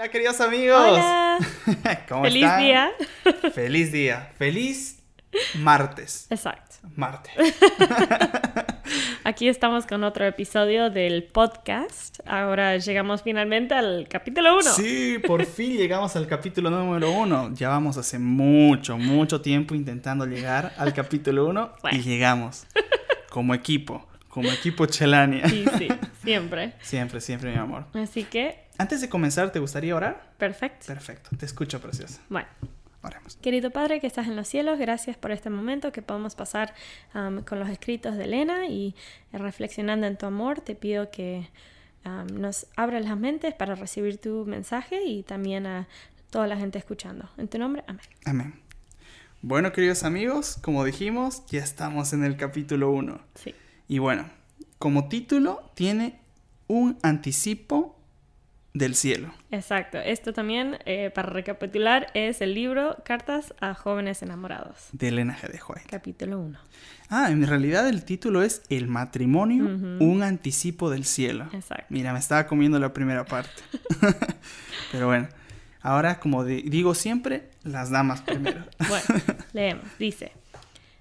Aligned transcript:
Hola, 0.00 0.08
queridos 0.10 0.40
amigos. 0.40 0.80
Hola. 0.80 1.38
¿Cómo 2.08 2.22
Feliz 2.22 2.44
están? 2.44 2.62
día. 2.62 2.90
Feliz 3.52 3.92
día. 3.92 4.32
Feliz 4.38 4.98
martes. 5.56 6.26
Exacto. 6.30 6.76
Martes. 6.96 7.34
Aquí 9.24 9.46
estamos 9.46 9.84
con 9.86 10.02
otro 10.02 10.24
episodio 10.24 10.88
del 10.88 11.24
podcast. 11.24 12.20
Ahora 12.26 12.78
llegamos 12.78 13.22
finalmente 13.22 13.74
al 13.74 14.08
capítulo 14.08 14.54
1. 14.54 14.62
Sí, 14.72 15.18
por 15.26 15.44
fin 15.44 15.76
llegamos 15.76 16.16
al 16.16 16.26
capítulo 16.26 16.70
número 16.70 17.10
uno. 17.10 17.50
Ya 17.52 17.68
vamos 17.68 17.98
hace 17.98 18.18
mucho, 18.18 18.96
mucho 18.96 19.42
tiempo 19.42 19.74
intentando 19.74 20.24
llegar 20.24 20.72
al 20.78 20.94
capítulo 20.94 21.44
uno 21.46 21.72
y 21.76 21.80
Bueno. 21.82 21.98
llegamos. 22.02 22.66
Como 23.28 23.52
equipo, 23.52 24.08
como 24.30 24.48
equipo 24.50 24.86
Chelania. 24.86 25.46
Sí, 25.46 25.66
sí, 25.76 25.88
siempre. 26.24 26.72
Siempre, 26.80 27.20
siempre, 27.20 27.52
mi 27.52 27.58
amor. 27.58 27.84
Así 27.92 28.24
que, 28.24 28.69
Antes 28.80 29.02
de 29.02 29.10
comenzar, 29.10 29.52
¿te 29.52 29.58
gustaría 29.58 29.94
orar? 29.94 30.32
perfecto. 30.38 30.86
Perfecto, 30.86 31.36
te 31.36 31.44
escucho, 31.44 31.82
preciosa. 31.82 32.22
Bueno, 32.30 32.48
Oremos. 33.02 33.36
querido 33.36 33.70
Padre 33.70 34.00
que 34.00 34.06
estás 34.06 34.26
en 34.26 34.36
los 34.36 34.48
cielos, 34.48 34.78
gracias 34.78 35.18
por 35.18 35.32
este 35.32 35.50
momento 35.50 35.92
que 35.92 36.00
podemos 36.00 36.34
pasar 36.34 36.72
um, 37.14 37.42
con 37.42 37.58
los 37.58 37.68
escritos 37.68 38.16
de 38.16 38.24
Elena 38.24 38.68
y 38.68 38.94
eh, 39.34 39.38
reflexionando 39.38 40.06
en 40.06 40.16
tu 40.16 40.24
amor. 40.24 40.62
Te 40.62 40.74
pido 40.74 41.10
que 41.10 41.46
um, 42.06 42.40
nos 42.40 42.68
abras 42.74 43.04
las 43.04 43.18
mentes 43.18 43.52
para 43.52 43.74
recibir 43.74 44.16
tu 44.16 44.46
mensaje 44.46 45.04
y 45.04 45.24
también 45.24 45.66
a 45.66 45.86
toda 46.30 46.46
la 46.46 46.56
gente 46.56 46.78
escuchando. 46.78 47.28
En 47.36 47.48
tu 47.48 47.58
nombre, 47.58 47.84
amén. 47.86 48.06
Amén. 48.24 48.60
Bueno, 49.42 49.72
queridos 49.72 50.04
amigos, 50.04 50.56
como 50.62 50.84
dijimos, 50.84 51.44
ya 51.48 51.62
estamos 51.62 52.14
en 52.14 52.24
el 52.24 52.38
capítulo 52.38 52.90
1. 52.92 53.20
Sí. 53.34 53.54
Y 53.88 53.98
bueno, 53.98 54.24
como 54.78 55.10
título 55.10 55.70
tiene 55.74 56.18
un 56.66 56.96
anticipo 57.02 57.89
del 58.72 58.94
cielo. 58.94 59.32
Exacto. 59.50 59.98
Esto 59.98 60.32
también, 60.32 60.78
eh, 60.86 61.10
para 61.14 61.28
recapitular, 61.30 62.06
es 62.14 62.40
el 62.40 62.54
libro 62.54 62.96
Cartas 63.04 63.52
a 63.60 63.74
jóvenes 63.74 64.22
enamorados, 64.22 64.88
de 64.92 65.08
Elena 65.08 65.36
G. 65.36 65.48
de 65.50 65.60
White. 65.66 65.88
capítulo 65.90 66.38
1. 66.40 66.58
Ah, 67.08 67.30
en 67.32 67.44
realidad 67.46 67.88
el 67.88 68.04
título 68.04 68.42
es 68.44 68.62
El 68.68 68.86
matrimonio, 68.86 69.64
un 69.64 70.22
anticipo 70.22 70.88
del 70.90 71.04
cielo. 71.04 71.48
Exacto. 71.52 71.86
Mira, 71.88 72.12
me 72.12 72.20
estaba 72.20 72.46
comiendo 72.46 72.78
la 72.78 72.92
primera 72.92 73.24
parte. 73.24 73.50
Pero 74.92 75.06
bueno, 75.08 75.28
ahora 75.82 76.20
como 76.20 76.44
di- 76.44 76.62
digo 76.62 76.94
siempre, 76.94 77.50
las 77.64 77.90
damas 77.90 78.22
primero. 78.22 78.64
Bueno, 78.88 79.22
leemos. 79.52 79.84
Dice, 79.98 80.32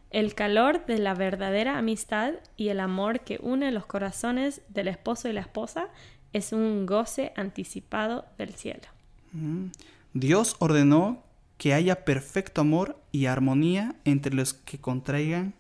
el 0.10 0.34
calor 0.34 0.86
de 0.88 0.98
la 0.98 1.14
verdadera 1.14 1.78
amistad 1.78 2.34
y 2.58 2.70
el 2.70 2.80
amor 2.80 3.20
que 3.22 3.38
une 3.42 3.72
los 3.72 3.86
corazones 3.86 4.62
del 4.70 4.88
esposo 4.88 5.30
y 5.30 5.34
la 5.34 5.42
esposa 5.42 5.90
es 6.34 6.54
un 6.54 6.86
goce 6.86 7.34
anticipado 7.36 8.26
del 8.38 8.54
cielo. 8.54 8.88
Mm. 9.32 9.68
Dios 10.14 10.56
ordenó 10.60 11.24
que 11.58 11.74
haya 11.74 12.06
perfecto 12.06 12.62
amor 12.62 12.98
y 13.12 13.26
armonía 13.26 13.96
entre 14.06 14.34
los 14.34 14.54
que 14.54 14.80
contraigan 14.80 15.54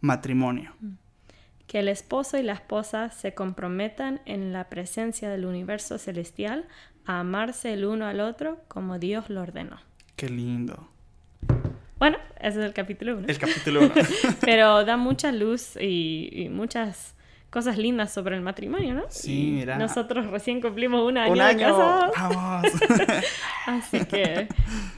matrimonio. 0.00 0.74
Que 1.66 1.80
el 1.80 1.88
esposo 1.88 2.38
y 2.38 2.42
la 2.42 2.52
esposa 2.52 3.10
se 3.10 3.34
comprometan 3.34 4.20
en 4.26 4.52
la 4.52 4.68
presencia 4.68 5.30
del 5.30 5.46
universo 5.46 5.98
celestial 5.98 6.66
a 7.06 7.20
amarse 7.20 7.72
el 7.72 7.84
uno 7.84 8.06
al 8.06 8.20
otro 8.20 8.60
como 8.68 8.98
Dios 8.98 9.30
lo 9.30 9.40
ordenó. 9.40 9.78
Qué 10.14 10.28
lindo. 10.28 10.88
Bueno, 11.98 12.18
ese 12.38 12.60
es 12.60 12.66
el 12.66 12.74
capítulo 12.74 13.16
1. 13.16 13.26
El 13.26 13.38
capítulo 13.38 13.80
1. 13.80 13.92
Pero 14.40 14.84
da 14.84 14.96
mucha 14.96 15.32
luz 15.32 15.76
y, 15.80 16.28
y 16.32 16.48
muchas 16.50 17.15
cosas 17.56 17.78
lindas 17.78 18.12
sobre 18.12 18.36
el 18.36 18.42
matrimonio, 18.42 18.92
¿no? 18.92 19.04
Sí, 19.08 19.52
mira. 19.54 19.78
Nosotros 19.78 20.26
recién 20.26 20.60
cumplimos 20.60 21.08
un 21.08 21.16
año, 21.16 21.32
Un 21.32 21.40
año. 21.40 21.58
casados. 21.68 22.12
Vamos. 22.18 22.66
Así 23.66 24.04
que 24.04 24.46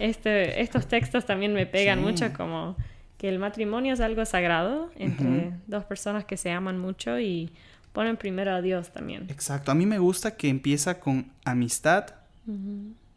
este, 0.01 0.61
estos 0.61 0.89
textos 0.89 1.25
también 1.25 1.53
me 1.53 1.67
pegan 1.67 2.01
Sí. 2.01 2.05
mucho 2.05 2.33
como 2.33 2.77
que 3.17 3.29
el 3.29 3.39
matrimonio 3.39 3.95
es 3.95 4.01
algo 4.01 4.25
sagrado 4.25 4.91
entre 4.97 5.53
dos 5.69 5.85
personas 5.85 6.25
que 6.25 6.37
se 6.37 6.51
aman 6.51 6.81
mucho 6.81 7.21
y 7.21 7.53
ponen 7.93 8.17
primero 8.17 8.51
a 8.53 8.61
Dios 8.61 8.91
también. 8.93 9.27
Exacto. 9.29 9.71
A 9.71 9.77
mí 9.77 9.87
me 9.87 10.01
gusta 10.01 10.37
que 10.37 10.49
empieza 10.49 10.99
con 10.99 11.31
amistad 11.45 12.07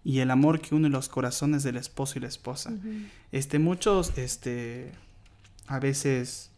y 0.04 0.20
el 0.20 0.30
amor 0.30 0.62
que 0.62 0.76
une 0.76 0.90
los 0.90 1.10
corazones 1.10 1.64
del 1.64 1.78
esposo 1.78 2.20
y 2.20 2.22
la 2.22 2.28
esposa. 2.28 2.72
Este, 3.32 3.58
muchos, 3.58 4.16
este, 4.20 4.92
a 5.66 5.80
veces 5.80 6.52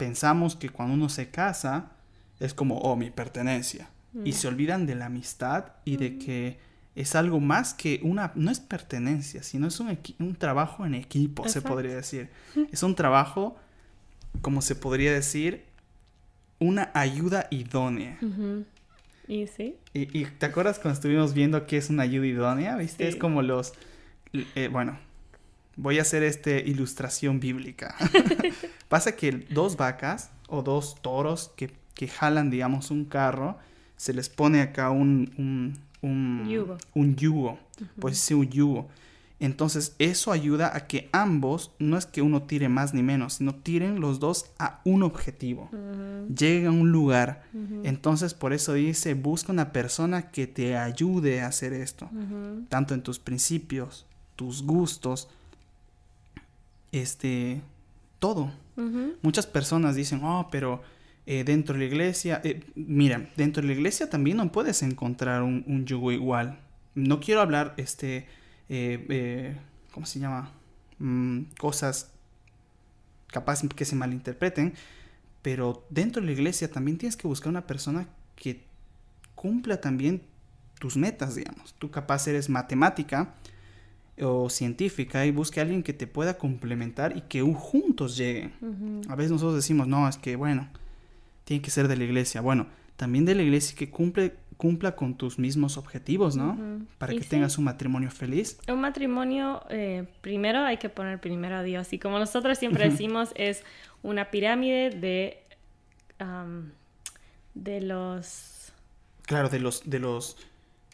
pensamos 0.00 0.56
que 0.56 0.68
cuando 0.70 0.94
uno 0.94 1.08
se 1.08 1.30
casa 1.30 1.92
es 2.40 2.54
como, 2.54 2.78
oh, 2.78 2.96
mi 2.96 3.10
pertenencia. 3.10 3.88
Y 4.24 4.30
Mm. 4.30 4.32
se 4.32 4.48
olvidan 4.48 4.86
de 4.86 4.96
la 4.96 5.06
amistad 5.06 5.66
y 5.84 5.96
de 5.96 6.18
que 6.18 6.58
es 6.96 7.14
algo 7.14 7.38
más 7.38 7.74
que 7.74 8.00
una, 8.02 8.32
no 8.34 8.50
es 8.50 8.58
pertenencia, 8.58 9.44
sino 9.44 9.68
es 9.68 9.78
un, 9.78 9.96
un 10.18 10.34
trabajo 10.34 10.84
en 10.84 10.94
equipo, 10.94 11.48
se 11.48 11.62
podría 11.62 11.94
decir. 11.94 12.28
Es 12.72 12.82
un 12.82 12.96
trabajo, 12.96 13.56
como 14.42 14.62
se 14.62 14.74
podría 14.74 15.12
decir, 15.12 15.64
una 16.58 16.90
ayuda 16.94 17.46
idónea. 17.50 18.18
Y 19.28 19.46
sí, 19.46 19.76
¿Y, 19.94 20.18
y 20.18 20.24
te 20.24 20.46
acuerdas 20.46 20.80
cuando 20.80 20.94
estuvimos 20.94 21.32
viendo 21.32 21.66
qué 21.68 21.76
es 21.76 21.88
una 21.90 22.02
ayuda 22.02 22.26
idónea? 22.26 22.76
¿Viste? 22.76 23.06
Es 23.06 23.14
como 23.14 23.42
los... 23.42 23.74
eh, 24.32 24.68
bueno, 24.72 24.98
voy 25.80 25.98
a 25.98 26.02
hacer 26.02 26.22
este 26.22 26.60
ilustración 26.60 27.40
bíblica. 27.40 27.94
Pasa 28.88 29.16
que 29.16 29.32
dos 29.50 29.76
vacas 29.76 30.30
o 30.48 30.62
dos 30.62 30.96
toros 31.00 31.52
que, 31.56 31.70
que 31.94 32.06
jalan, 32.08 32.50
digamos, 32.50 32.90
un 32.90 33.04
carro, 33.04 33.58
se 33.96 34.12
les 34.12 34.28
pone 34.28 34.60
acá 34.60 34.90
un... 34.90 35.32
un, 35.38 35.78
un 36.02 36.48
Yugo. 36.48 36.78
Un 36.94 37.16
yugo. 37.16 37.58
Pues 37.98 38.18
sí, 38.18 38.34
un 38.34 38.48
yugo. 38.48 38.88
Entonces 39.38 39.94
eso 39.98 40.32
ayuda 40.32 40.76
a 40.76 40.86
que 40.86 41.08
ambos, 41.12 41.72
no 41.78 41.96
es 41.96 42.04
que 42.04 42.20
uno 42.20 42.42
tire 42.42 42.68
más 42.68 42.92
ni 42.92 43.02
menos, 43.02 43.34
sino 43.34 43.54
tiren 43.54 43.98
los 43.98 44.20
dos 44.20 44.50
a 44.58 44.80
un 44.84 45.02
objetivo. 45.02 45.70
Ujú, 45.72 46.34
Lleguen 46.34 46.66
a 46.66 46.70
un 46.72 46.92
lugar. 46.92 47.44
Entonces 47.84 48.34
por 48.34 48.52
eso 48.52 48.74
dice, 48.74 49.14
busca 49.14 49.50
una 49.50 49.72
persona 49.72 50.30
que 50.30 50.46
te 50.46 50.76
ayude 50.76 51.40
a 51.40 51.46
hacer 51.46 51.72
esto, 51.72 52.10
tanto 52.68 52.92
en 52.92 53.02
tus 53.02 53.18
principios, 53.18 54.04
tus 54.36 54.62
gustos, 54.62 55.28
este, 56.92 57.62
todo. 58.18 58.52
Muchas 59.20 59.46
personas 59.46 59.94
dicen, 59.94 60.24
oh, 60.24 60.48
pero 60.50 60.80
eh, 61.26 61.44
dentro 61.44 61.74
de 61.74 61.80
la 61.80 61.84
iglesia, 61.84 62.40
eh, 62.44 62.64
mira, 62.74 63.28
dentro 63.36 63.60
de 63.60 63.68
la 63.68 63.74
iglesia 63.74 64.08
también 64.08 64.38
no 64.38 64.50
puedes 64.50 64.82
encontrar 64.82 65.42
un, 65.42 65.64
un 65.66 65.84
yugo 65.84 66.12
igual. 66.12 66.58
No 66.94 67.20
quiero 67.20 67.42
hablar, 67.42 67.74
este, 67.76 68.26
eh, 68.70 69.54
¿cómo 69.92 70.06
se 70.06 70.18
llama? 70.18 70.50
Mm, 70.98 71.42
cosas 71.58 72.10
capaz 73.26 73.60
que 73.68 73.84
se 73.84 73.96
malinterpreten, 73.96 74.74
pero 75.42 75.86
dentro 75.90 76.20
de 76.22 76.26
la 76.26 76.32
iglesia 76.32 76.70
también 76.70 76.98
tienes 76.98 77.16
que 77.16 77.28
buscar 77.28 77.50
una 77.50 77.66
persona 77.66 78.08
que 78.34 78.64
cumpla 79.34 79.80
también 79.80 80.22
tus 80.78 80.96
metas, 80.96 81.34
digamos. 81.34 81.74
Tú 81.78 81.90
capaz 81.90 82.26
eres 82.26 82.48
matemática 82.48 83.34
o 84.22 84.50
científica 84.50 85.24
y 85.26 85.30
busque 85.30 85.60
a 85.60 85.62
alguien 85.62 85.82
que 85.82 85.92
te 85.92 86.06
pueda 86.06 86.38
complementar 86.38 87.16
y 87.16 87.22
que 87.22 87.42
juntos 87.42 88.16
lleguen. 88.16 88.52
A 89.08 89.16
veces 89.16 89.32
nosotros 89.32 89.56
decimos, 89.56 89.86
no, 89.88 90.08
es 90.08 90.16
que 90.16 90.36
bueno, 90.36 90.68
tiene 91.44 91.62
que 91.62 91.70
ser 91.70 91.88
de 91.88 91.96
la 91.96 92.04
iglesia. 92.04 92.40
Bueno, 92.40 92.66
también 92.96 93.24
de 93.24 93.34
la 93.34 93.42
iglesia 93.42 93.76
que 93.76 93.90
cumple, 93.90 94.34
cumpla 94.56 94.94
con 94.94 95.14
tus 95.16 95.38
mismos 95.38 95.78
objetivos, 95.78 96.36
¿no? 96.36 96.58
Para 96.98 97.14
Y 97.14 97.16
que 97.18 97.24
sí. 97.24 97.30
tengas 97.30 97.56
un 97.56 97.64
matrimonio 97.64 98.10
feliz. 98.10 98.58
Un 98.68 98.80
matrimonio, 98.80 99.62
eh, 99.70 100.06
primero 100.20 100.60
hay 100.60 100.76
que 100.76 100.90
poner 100.90 101.18
primero 101.20 101.56
a 101.56 101.62
Dios. 101.62 101.92
Y 101.92 101.98
como 101.98 102.18
nosotros 102.18 102.58
siempre 102.58 102.90
decimos, 102.90 103.30
es 103.36 103.64
una 104.02 104.30
pirámide 104.30 104.90
de, 104.90 105.42
de 107.54 107.80
los... 107.80 108.72
Claro, 109.22 109.48
de 109.48 109.60
los, 109.60 109.88
de 109.88 109.98
los, 109.98 110.36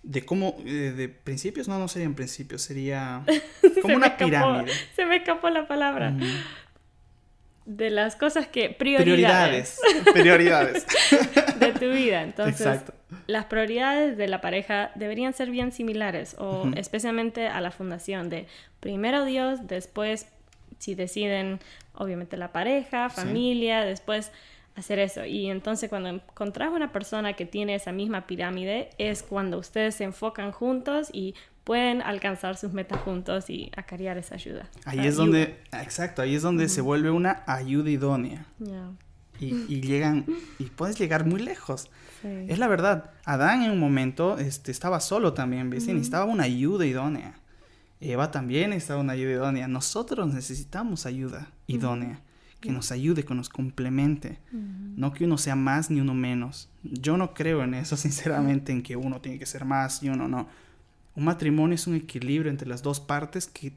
de 0.08 0.24
cómo, 0.24 0.56
eh, 0.64 0.92
de 0.96 1.08
principios, 1.08 1.66
no, 1.66 1.78
no 1.80 1.88
serían 1.88 2.14
principios, 2.14 2.62
sería 2.62 3.22
Se 3.60 3.80
como 3.80 3.96
una 3.96 4.16
escapó- 4.16 4.24
pirámide. 4.26 4.72
Se 4.94 5.04
me 5.04 5.16
escapó 5.16 5.50
la 5.50 5.66
palabra. 5.66 6.10
Mm, 6.10 6.22
De 7.64 7.90
las 7.90 8.14
cosas 8.14 8.46
que... 8.46 8.70
Prioridades. 8.70 9.80
Prioridades. 10.12 10.86
Prioridades. 10.92 11.58
de 11.58 11.72
tu 11.72 11.90
vida. 11.90 12.22
Entonces, 12.22 12.60
Exacto. 12.60 12.94
las 13.26 13.46
prioridades 13.46 14.16
de 14.16 14.28
la 14.28 14.40
pareja 14.40 14.92
deberían 14.94 15.32
ser 15.34 15.50
bien 15.50 15.72
similares, 15.72 16.36
o 16.38 16.70
especialmente 16.76 17.48
a 17.48 17.60
la 17.60 17.72
fundación 17.72 18.28
de 18.28 18.46
primero 18.78 19.24
Dios, 19.24 19.66
después 19.66 20.26
si 20.78 20.94
deciden, 20.94 21.58
obviamente 21.94 22.36
la 22.36 22.52
pareja, 22.52 23.08
Sí. 23.10 23.16
familia, 23.22 23.80
después 23.80 24.30
hacer 24.76 24.98
eso. 24.98 25.24
Y 25.24 25.50
entonces 25.50 25.88
cuando 25.88 26.08
encontrás 26.08 26.70
una 26.72 26.92
persona 26.92 27.32
que 27.32 27.46
tiene 27.46 27.74
esa 27.74 27.92
misma 27.92 28.26
pirámide, 28.26 28.90
es 28.98 29.22
cuando 29.22 29.58
ustedes 29.58 29.96
se 29.96 30.04
enfocan 30.04 30.52
juntos 30.52 31.08
y 31.12 31.34
pueden 31.64 32.00
alcanzar 32.02 32.56
sus 32.56 32.72
metas 32.72 33.00
juntos 33.00 33.50
y 33.50 33.72
acarrear 33.76 34.18
esa 34.18 34.36
ayuda. 34.36 34.68
Ahí 34.84 35.06
es 35.06 35.16
donde, 35.16 35.58
exacto, 35.72 36.22
ahí 36.22 36.34
es 36.34 36.42
donde 36.42 36.68
se 36.68 36.80
vuelve 36.80 37.10
una 37.10 37.42
ayuda 37.46 37.90
idónea. 37.90 38.46
y, 39.40 39.64
y 39.68 39.80
llegan 39.80 40.24
y 40.58 40.64
puedes 40.64 40.98
llegar 40.98 41.26
muy 41.26 41.42
lejos. 41.42 41.90
Es 42.22 42.58
la 42.58 42.66
verdad. 42.66 43.10
Adán 43.24 43.62
en 43.62 43.70
un 43.70 43.78
momento 43.78 44.38
este, 44.38 44.72
estaba 44.72 45.00
solo 45.00 45.32
también, 45.32 45.70
¿viste? 45.70 45.92
Necesitaba 45.92 46.24
una 46.24 46.44
ayuda 46.44 46.84
idónea. 46.84 47.34
Eva 48.00 48.30
también 48.30 48.70
necesitaba 48.70 49.00
una 49.00 49.12
ayuda 49.12 49.32
idónea. 49.32 49.68
Nosotros 49.68 50.32
necesitamos 50.32 51.06
ayuda 51.06 51.50
idónea. 51.66 52.20
Que 52.66 52.72
nos 52.72 52.92
ayude, 52.92 53.24
que 53.24 53.34
nos 53.34 53.48
complemente. 53.48 54.38
No 54.52 55.12
que 55.12 55.24
uno 55.24 55.38
sea 55.38 55.56
más 55.56 55.90
ni 55.90 56.00
uno 56.00 56.14
menos. 56.14 56.68
Yo 56.82 57.16
no 57.16 57.34
creo 57.34 57.62
en 57.62 57.74
eso, 57.74 57.96
sinceramente, 57.96 58.72
en 58.72 58.82
que 58.82 58.96
uno 58.96 59.20
tiene 59.20 59.38
que 59.38 59.46
ser 59.46 59.64
más 59.64 60.02
y 60.02 60.08
uno 60.08 60.28
no. 60.28 60.48
Un 61.14 61.24
matrimonio 61.24 61.74
es 61.74 61.86
un 61.86 61.94
equilibrio 61.94 62.50
entre 62.50 62.68
las 62.68 62.82
dos 62.82 63.00
partes 63.00 63.46
que, 63.46 63.72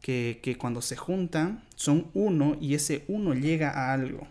que, 0.00 0.40
que 0.42 0.56
cuando 0.56 0.80
se 0.80 0.96
juntan 0.96 1.64
son 1.74 2.06
uno 2.14 2.56
y 2.60 2.74
ese 2.74 3.04
uno 3.08 3.34
llega 3.34 3.70
a 3.70 3.92
algo 3.92 4.28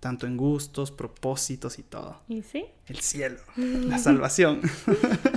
tanto 0.00 0.26
en 0.26 0.36
gustos, 0.36 0.90
propósitos 0.90 1.78
y 1.78 1.82
todo. 1.82 2.20
¿Y 2.28 2.42
sí? 2.42 2.66
El 2.86 3.00
cielo, 3.00 3.38
la 3.56 3.98
salvación. 3.98 4.60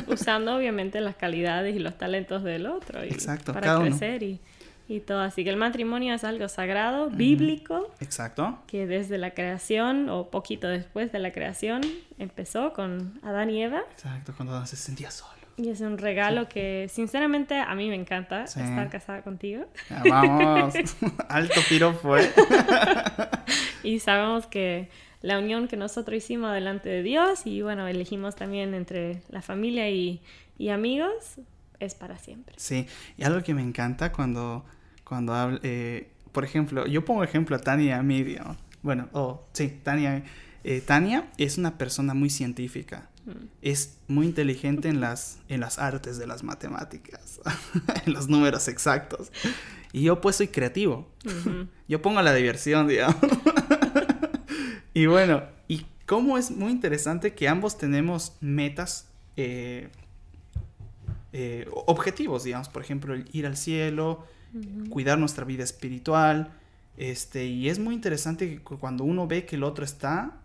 Usando 0.08 0.56
obviamente 0.56 1.02
las 1.02 1.16
calidades 1.16 1.76
y 1.76 1.80
los 1.80 1.98
talentos 1.98 2.44
del 2.44 2.68
otro. 2.68 3.04
Y 3.04 3.10
Exacto, 3.10 3.54
para 3.54 3.80
crecer 3.80 4.24
y, 4.24 4.40
y, 4.96 5.00
todo. 5.00 5.22
Así 5.22 5.44
que 5.44 5.50
el 5.50 5.58
matrimonio 5.58 6.14
es 6.14 6.24
algo 6.24 6.48
sagrado, 6.48 7.10
bíblico. 7.10 7.90
Exacto. 8.00 8.60
Que 8.68 8.88
desde 8.88 9.18
la 9.18 9.32
creación 9.32 10.10
o 10.10 10.30
poquito 10.30 10.68
después 10.68 11.12
de 11.12 11.20
la 11.20 11.32
creación 11.32 11.82
empezó 12.18 12.74
con 12.74 13.20
Adán 13.24 13.50
y 13.50 13.64
Eva. 13.64 13.84
Exacto, 13.92 14.34
cuando 14.36 14.54
Adán 14.54 14.68
se 14.68 14.76
sentía 14.76 15.12
solo. 15.12 15.42
Y 15.58 15.70
es 15.70 15.82
un 15.82 15.98
regalo 15.98 16.48
que 16.48 16.88
sinceramente 16.90 17.60
a 17.60 17.76
mí 17.76 17.90
me 17.90 17.96
encanta 17.96 18.46
estar 18.46 18.90
casada 18.90 19.22
contigo. 19.22 19.66
vamos, 20.10 20.74
alto 21.30 21.62
tiro 21.68 21.94
fue. 21.94 22.32
y 23.84 24.00
sabemos 24.00 24.48
que 24.48 24.90
la 25.22 25.38
unión 25.38 25.68
que 25.68 25.78
nosotros 25.78 26.18
hicimos 26.18 26.54
delante 26.54 26.90
de 26.90 27.04
Dios 27.04 27.46
y 27.46 27.62
bueno, 27.62 27.88
elegimos 27.88 28.36
también 28.36 28.74
entre 28.74 29.22
la 29.30 29.42
familia 29.42 29.90
y, 29.90 30.22
y 30.58 30.70
amigos 30.70 31.40
es 31.80 31.96
para 31.96 32.18
siempre. 32.18 32.56
Sí, 32.58 32.88
y 33.18 33.24
algo 33.24 33.44
que 33.44 33.54
me 33.54 33.62
encanta 33.62 34.12
cuando, 34.12 34.66
cuando 35.12 35.34
hablo, 35.34 35.60
eh, 35.62 36.08
por 36.32 36.46
ejemplo, 36.46 36.88
yo 36.88 37.04
pongo 37.04 37.22
ejemplo 37.22 37.58
a 37.58 37.60
Tania 37.60 37.86
y 37.86 37.92
a 37.92 38.02
mí, 38.02 38.24
digamos. 38.24 38.56
Bueno, 38.82 39.10
oh, 39.12 39.46
sí, 39.52 39.68
Tania. 39.84 40.24
Eh, 40.64 40.80
Tania 40.80 41.30
es 41.38 41.58
una 41.58 41.78
persona 41.78 42.14
muy 42.14 42.30
científica. 42.30 43.10
Mm. 43.26 43.32
Es 43.62 43.98
muy 44.08 44.26
inteligente 44.26 44.88
en 44.88 45.02
las, 45.02 45.40
en 45.50 45.60
las 45.60 45.80
artes 45.80 46.18
de 46.18 46.28
las 46.28 46.44
matemáticas, 46.44 47.42
en 48.06 48.14
los 48.14 48.30
números 48.30 48.70
exactos. 48.70 49.34
Y 49.92 50.04
yo 50.04 50.22
pues 50.22 50.38
soy 50.38 50.48
creativo. 50.48 51.12
Yo 51.90 52.02
pongo 52.02 52.22
la 52.22 52.34
diversión, 52.34 52.88
digamos. 52.88 53.18
y 54.94 55.08
bueno, 55.08 55.44
y 55.68 55.86
cómo 56.06 56.38
es 56.38 56.52
muy 56.52 56.72
interesante 56.72 57.34
que 57.34 57.50
ambos 57.50 57.78
tenemos 57.78 58.38
metas, 58.40 59.10
eh, 59.36 59.90
eh, 61.34 61.68
objetivos, 61.86 62.46
digamos, 62.46 62.70
por 62.70 62.82
ejemplo, 62.82 63.14
ir 63.34 63.46
al 63.46 63.58
cielo, 63.58 64.26
cuidar 64.90 65.18
nuestra 65.18 65.46
vida 65.46 65.64
espiritual. 65.64 66.52
Este, 66.98 67.46
y 67.46 67.70
es 67.70 67.80
muy 67.80 67.96
interesante 67.96 68.50
que 68.50 68.60
cuando 68.60 69.04
uno 69.04 69.28
ve 69.28 69.46
que 69.46 69.56
el 69.56 69.64
otro 69.64 69.86
está, 69.86 70.38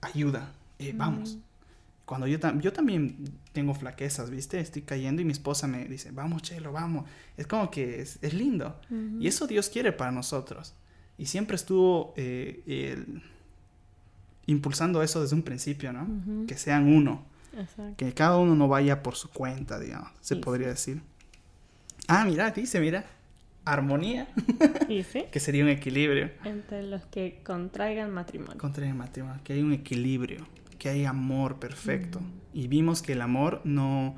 ayuda, 0.00 0.52
eh, 0.78 0.92
vamos. 0.94 1.38
Cuando 2.04 2.26
yo, 2.26 2.38
yo 2.60 2.72
también 2.72 3.16
tengo 3.52 3.74
flaquezas, 3.74 4.30
¿viste? 4.30 4.58
Estoy 4.60 4.82
cayendo 4.82 5.22
y 5.22 5.24
mi 5.24 5.32
esposa 5.32 5.66
me 5.66 5.84
dice, 5.86 6.10
vamos, 6.10 6.42
Chelo, 6.42 6.72
vamos. 6.72 7.08
Es 7.36 7.46
como 7.46 7.70
que 7.70 8.00
es, 8.00 8.34
lindo. 8.34 8.80
Y 9.20 9.28
eso 9.28 9.46
Dios 9.46 9.68
quiere 9.68 9.92
para 9.92 10.10
nosotros. 10.10 10.74
Y 11.18 11.26
siempre 11.26 11.56
estuvo 11.56 12.14
eh, 12.16 13.04
impulsando 14.46 15.02
eso 15.02 15.22
desde 15.22 15.36
un 15.36 15.42
principio, 15.42 15.92
¿no? 15.92 16.46
Que 16.46 16.56
sean 16.56 16.92
uno. 16.92 17.24
Que 17.96 18.12
cada 18.14 18.38
uno 18.38 18.54
no 18.54 18.68
vaya 18.68 19.02
por 19.02 19.16
su 19.16 19.30
cuenta, 19.30 19.78
digamos, 19.78 20.10
se 20.20 20.36
podría 20.36 20.68
decir. 20.68 21.02
Ah, 22.08 22.24
mira, 22.24 22.50
dice, 22.50 22.80
mira, 22.80 23.04
armonía. 23.64 24.28
¿Y 24.88 25.02
sí? 25.02 25.24
que 25.32 25.40
sería 25.40 25.62
un 25.62 25.70
equilibrio. 25.70 26.30
Entre 26.44 26.82
los 26.82 27.04
que 27.06 27.40
contraigan 27.44 28.10
matrimonio. 28.10 28.58
Contraigan 28.58 28.96
matrimonio, 28.96 29.40
que 29.44 29.52
hay 29.52 29.62
un 29.62 29.72
equilibrio 29.72 30.46
que 30.80 30.88
hay 30.88 31.04
amor 31.04 31.60
perfecto. 31.60 32.20
Y 32.52 32.66
vimos 32.66 33.02
que 33.02 33.12
el 33.12 33.20
amor 33.20 33.60
no, 33.62 34.16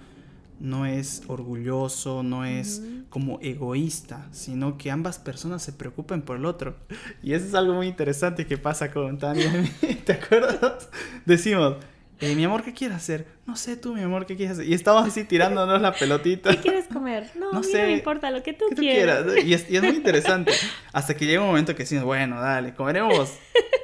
no 0.60 0.86
es 0.86 1.22
orgulloso, 1.26 2.22
no 2.22 2.46
es 2.46 2.82
como 3.10 3.38
egoísta, 3.42 4.28
sino 4.30 4.78
que 4.78 4.90
ambas 4.90 5.18
personas 5.18 5.62
se 5.62 5.72
preocupen 5.72 6.22
por 6.22 6.36
el 6.36 6.46
otro. 6.46 6.76
Y 7.22 7.34
eso 7.34 7.46
es 7.46 7.54
algo 7.54 7.74
muy 7.74 7.88
interesante 7.88 8.46
que 8.46 8.56
pasa 8.56 8.90
con 8.90 9.18
Tania. 9.18 9.52
¿Te 10.06 10.12
acuerdas? 10.12 10.88
Decimos, 11.26 11.76
eh, 12.22 12.36
mi 12.36 12.44
amor, 12.44 12.62
¿qué 12.62 12.72
quieres 12.72 12.96
hacer? 12.96 13.26
No 13.46 13.56
sé 13.56 13.76
tú, 13.76 13.94
mi 13.94 14.00
amor, 14.00 14.26
¿qué 14.26 14.36
quieres 14.36 14.52
hacer? 14.52 14.68
Y 14.68 14.74
estamos 14.74 15.06
así 15.06 15.24
tirándonos 15.24 15.82
la 15.82 15.92
pelotita. 15.92 16.50
¿Qué 16.52 16.58
quieres 16.58 16.86
comer? 16.86 17.30
No, 17.34 17.52
no 17.52 17.62
sé. 17.64 17.82
No 17.82 17.88
me 17.88 17.94
importa 17.94 18.30
lo 18.30 18.42
que 18.42 18.52
tú, 18.52 18.66
quieras. 18.76 19.26
Y 19.44 19.52
es, 19.52 19.68
y 19.68 19.76
es 19.76 19.82
muy 19.82 19.96
interesante. 19.96 20.52
Hasta 20.92 21.16
que 21.16 21.26
llega 21.26 21.40
un 21.40 21.48
momento 21.48 21.74
que 21.74 21.82
decimos, 21.82 22.04
bueno, 22.04 22.40
dale, 22.40 22.74
comeremos 22.74 23.36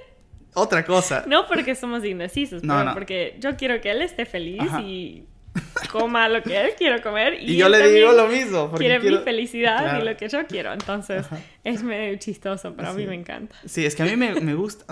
otra 0.54 0.84
cosa. 0.84 1.24
No 1.26 1.48
porque 1.48 1.74
somos 1.74 2.04
indecisos, 2.04 2.62
pero 2.62 2.94
porque 2.94 3.36
yo 3.40 3.56
quiero 3.56 3.80
que 3.80 3.90
él 3.90 4.02
esté 4.02 4.24
feliz 4.24 4.62
y 4.80 5.24
coma 5.92 6.28
lo 6.28 6.42
que 6.42 6.60
él 6.60 6.72
quiere 6.76 7.00
comer. 7.00 7.34
Y, 7.40 7.56
yo 7.56 7.68
le 7.68 7.90
digo 7.90 8.12
lo 8.12 8.26
mismo. 8.26 8.70
Porque 8.70 8.86
quiere 8.86 9.10
mi 9.10 9.18
felicidad 9.18 10.00
y 10.00 10.04
lo 10.04 10.16
que 10.16 10.28
yo 10.28 10.46
quiero. 10.46 10.72
Entonces 10.72 11.26
es 11.64 11.82
medio 11.82 12.16
chistoso, 12.18 12.74
pero 12.74 12.88
a 12.88 12.92
mí 12.92 13.06
me 13.06 13.14
encanta. 13.14 13.54
Sí, 13.66 13.84
es 13.84 13.94
que 13.94 14.02
a 14.02 14.06
mí 14.06 14.16
me, 14.16 14.54
gusta. 14.54 14.84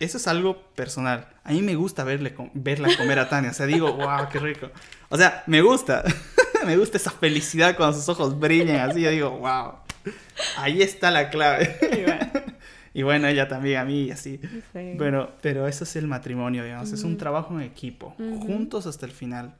eso 0.00 0.16
es 0.16 0.26
algo 0.28 0.60
personal. 0.74 1.26
A 1.44 1.52
mí 1.52 1.62
me 1.62 1.74
gusta 1.74 2.04
verle, 2.04 2.34
verla 2.54 2.88
comer 2.96 3.18
a 3.18 3.28
Tania. 3.28 3.50
O 3.50 3.54
sea, 3.54 3.66
digo, 3.66 3.92
wow, 3.92 4.28
qué 4.30 4.38
rico. 4.38 4.70
O 5.08 5.16
sea, 5.16 5.42
me 5.46 5.62
gusta. 5.62 6.04
me 6.66 6.76
gusta 6.76 6.96
esa 6.96 7.10
felicidad 7.10 7.76
cuando 7.76 7.96
sus 7.96 8.08
ojos 8.08 8.38
brillan 8.38 8.90
así. 8.90 9.00
Yo 9.02 9.10
digo, 9.10 9.30
wow. 9.30 9.74
Ahí 10.56 10.82
está 10.82 11.10
la 11.10 11.30
clave. 11.30 11.76
Y 12.94 13.04
bueno, 13.04 13.28
ella 13.28 13.46
también 13.46 13.78
a 13.78 13.84
mí 13.84 14.04
y 14.04 14.10
así. 14.10 14.40
Bueno, 14.96 15.30
pero 15.40 15.68
eso 15.68 15.84
es 15.84 15.94
el 15.94 16.08
matrimonio, 16.08 16.64
digamos. 16.64 16.90
Es 16.90 17.04
un 17.04 17.16
trabajo 17.16 17.54
en 17.54 17.60
equipo, 17.60 18.16
juntos 18.40 18.86
hasta 18.86 19.06
el 19.06 19.12
final. 19.12 19.54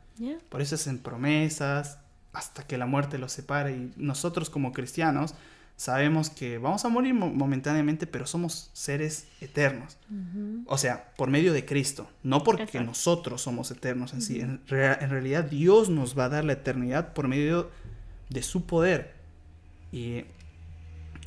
Por 0.48 0.60
eso 0.60 0.74
es 0.74 0.86
en 0.86 0.98
promesas, 0.98 1.98
hasta 2.32 2.66
que 2.66 2.78
la 2.78 2.86
muerte 2.86 3.18
los 3.18 3.32
separe. 3.32 3.72
Y 3.72 3.92
nosotros 3.96 4.50
como 4.50 4.72
cristianos 4.72 5.34
sabemos 5.76 6.28
que 6.28 6.58
vamos 6.58 6.84
a 6.84 6.88
morir 6.88 7.14
momentáneamente, 7.14 8.06
pero 8.06 8.26
somos 8.26 8.70
seres 8.72 9.28
eternos. 9.40 9.96
O 10.66 10.76
sea, 10.76 11.12
por 11.16 11.30
medio 11.30 11.52
de 11.52 11.64
Cristo, 11.64 12.10
no 12.22 12.42
porque 12.42 12.80
nosotros 12.80 13.42
somos 13.42 13.70
eternos 13.70 14.12
en 14.12 14.22
sí. 14.22 14.40
En, 14.40 14.60
en, 14.68 15.10
realidad 15.10 15.44
Dios 15.44 15.88
nos 15.88 16.18
va 16.18 16.24
a 16.24 16.28
dar 16.28 16.44
la 16.44 16.54
eternidad 16.54 17.12
por 17.12 17.28
medio 17.28 17.70
de 18.28 18.42
su 18.42 18.66
poder. 18.66 19.14
Y 19.92 20.25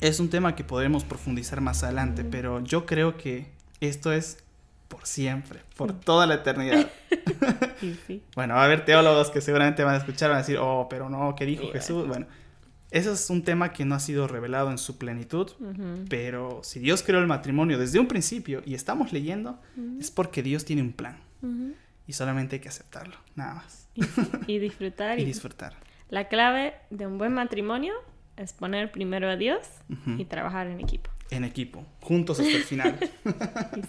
es 0.00 0.20
un 0.20 0.28
tema 0.28 0.54
que 0.54 0.64
podremos 0.64 1.04
profundizar 1.04 1.60
más 1.60 1.82
adelante, 1.82 2.24
pero 2.24 2.62
yo 2.62 2.86
creo 2.86 3.16
que 3.16 3.50
esto 3.80 4.12
es 4.12 4.38
por 4.92 5.06
siempre, 5.06 5.60
por 5.74 5.98
toda 5.98 6.26
la 6.26 6.34
eternidad. 6.34 6.86
Bueno, 8.36 8.54
va 8.54 8.62
a 8.62 8.64
haber 8.66 8.84
teólogos 8.84 9.30
que 9.30 9.40
seguramente 9.40 9.82
van 9.82 9.94
a 9.94 9.98
escuchar, 9.98 10.28
van 10.28 10.36
a 10.36 10.40
decir, 10.40 10.58
oh, 10.60 10.86
pero 10.88 11.08
no, 11.08 11.34
¿qué 11.34 11.46
dijo 11.46 11.70
Jesús? 11.72 12.06
Bueno, 12.06 12.26
eso 12.90 13.12
es 13.12 13.30
un 13.30 13.42
tema 13.42 13.72
que 13.72 13.84
no 13.84 13.94
ha 13.94 14.00
sido 14.00 14.28
revelado 14.28 14.70
en 14.70 14.78
su 14.78 14.98
plenitud, 14.98 15.50
pero 16.08 16.60
si 16.62 16.78
Dios 16.78 17.02
creó 17.02 17.20
el 17.20 17.26
matrimonio 17.26 17.78
desde 17.78 17.98
un 17.98 18.06
principio 18.06 18.62
y 18.64 18.74
estamos 18.74 19.12
leyendo, 19.12 19.60
es 19.98 20.10
porque 20.10 20.42
Dios 20.42 20.64
tiene 20.64 20.82
un 20.82 20.92
plan. 20.92 21.16
Y 22.06 22.12
solamente 22.12 22.56
hay 22.56 22.60
que 22.60 22.68
aceptarlo, 22.68 23.16
nada 23.34 23.54
más. 23.54 23.88
Y, 24.46 24.58
disfrutar. 24.58 25.18
y 25.18 25.24
disfrutar. 25.24 25.74
La 26.08 26.28
clave 26.28 26.74
de 26.90 27.06
un 27.06 27.18
buen 27.18 27.32
matrimonio 27.32 27.94
es 28.36 28.52
poner 28.52 28.92
primero 28.92 29.28
a 29.28 29.36
Dios 29.36 29.66
y 30.18 30.24
trabajar 30.26 30.66
en 30.66 30.80
equipo. 30.80 31.10
En 31.30 31.44
equipo, 31.44 31.84
juntos 32.00 32.38
hasta 32.38 32.56
el 32.56 32.64
final. 32.64 32.98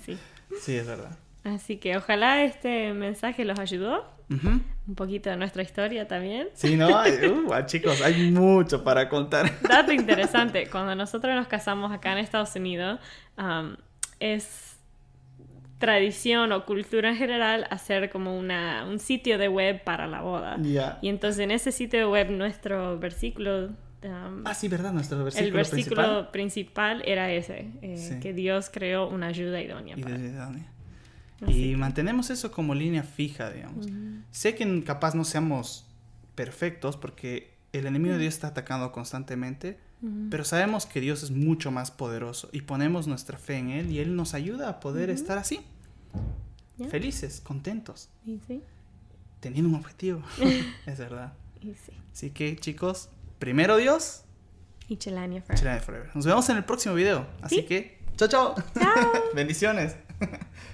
sí. 0.05 0.17
Sí, 0.59 0.75
es 0.75 0.87
verdad. 0.87 1.17
Así 1.43 1.77
que 1.77 1.97
ojalá 1.97 2.43
este 2.43 2.93
mensaje 2.93 3.45
los 3.45 3.59
ayudó. 3.59 4.11
Un 4.29 4.95
poquito 4.95 5.29
de 5.29 5.37
nuestra 5.37 5.61
historia 5.61 6.07
también. 6.07 6.47
Sí, 6.53 6.75
¿no? 6.75 6.87
Uh, 7.23 7.65
chicos, 7.65 8.01
hay 8.01 8.31
mucho 8.31 8.83
para 8.83 9.07
contar. 9.07 9.51
Dato 9.61 9.91
interesante, 9.93 10.67
cuando 10.69 10.95
nosotros 10.95 11.35
nos 11.35 11.47
casamos 11.47 11.91
acá 11.91 12.13
en 12.13 12.19
Estados 12.19 12.55
Unidos, 12.55 12.99
es 14.19 14.77
tradición 15.77 16.51
o 16.53 16.65
cultura 16.65 17.09
en 17.09 17.17
general 17.17 17.67
hacer 17.69 18.09
como 18.09 18.37
una, 18.37 18.85
un 18.85 18.99
sitio 18.99 19.37
de 19.37 19.49
web 19.49 19.83
para 19.83 20.07
la 20.07 20.21
boda. 20.21 20.57
Y 21.01 21.09
entonces 21.09 21.39
en 21.41 21.51
ese 21.51 21.71
sitio 21.71 21.99
de 21.99 22.05
web 22.05 22.31
nuestro 22.31 22.97
versículo 22.97 23.71
ah, 24.45 24.53
sí, 24.53 24.67
¿verdad? 24.67 24.93
Nuestro 24.93 25.23
versículo, 25.23 25.47
el 25.47 25.53
versículo 25.53 26.31
principal, 26.31 27.01
era 27.05 27.31
ese, 27.31 27.71
eh, 27.81 28.19
que 28.21 28.33
Dios 28.33 28.69
creó 28.71 29.09
una 29.09 29.27
ayuda 29.27 29.61
idónea. 29.61 29.95
Y 31.47 31.75
mantenemos 31.75 32.29
eso 32.29 32.51
como 32.51 32.73
línea 32.73 33.03
fija, 33.03 33.51
digamos. 33.51 33.87
Sé 34.31 34.55
que 34.55 34.83
capaz 34.83 35.15
no 35.15 35.23
seamos 35.23 35.85
perfectos 36.35 36.97
porque 36.97 37.53
el 37.73 37.85
enemigo 37.85 38.13
de 38.13 38.21
Dios 38.21 38.35
está 38.35 38.47
atacando 38.47 38.91
constantemente, 38.91 39.79
Pero 40.29 40.43
sabemos 40.43 40.85
que 40.85 40.99
Dios 40.99 41.23
es 41.23 41.31
mucho 41.31 41.71
más 41.71 41.89
poderoso 41.89 42.49
y 42.51 42.63
ponemos 42.63 43.07
nuestra 43.07 43.37
fe 43.37 43.55
en 43.55 43.69
Él 43.69 43.89
y 43.89 43.99
Él 43.99 44.17
nos 44.17 44.33
ayuda 44.33 44.67
a 44.67 44.79
poder 44.81 45.09
estar 45.09 45.37
así. 45.37 45.61
Felices, 46.89 47.39
contentos. 47.39 48.09
Teniendo 49.39 49.69
un 49.69 49.75
objetivo. 49.75 50.21
es 50.85 50.97
verdad. 50.99 51.33
Así 52.11 52.31
que 52.31 52.55
chicos, 52.57 53.09
primero 53.43 53.75
Dios. 53.75 54.23
Y 54.87 54.95
Chelania 54.95 55.41
Forever. 55.41 56.09
Nos 56.15 56.25
vemos 56.25 56.47
en 56.47 56.55
el 56.55 56.63
próximo 56.63 56.95
video. 56.95 57.27
Así 57.41 57.63
que, 57.63 57.99
chao, 58.15 58.29
chao. 58.29 58.55
Chao. 58.79 59.11
Bendiciones. 59.35 59.97